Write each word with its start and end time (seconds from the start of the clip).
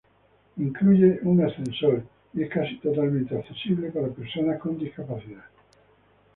Incluye 0.57 1.19
un 1.21 1.43
ascensor, 1.45 2.01
y 2.33 2.41
es 2.41 2.49
casi 2.49 2.77
totalmente 2.77 3.37
accesible 3.37 3.91
para 3.91 4.07
personas 4.07 4.59
con 4.59 4.75
discapacidad. 4.79 5.45